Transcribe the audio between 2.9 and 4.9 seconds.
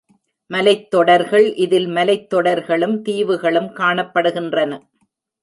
தீவுகளும் காணப் படுகின்றன.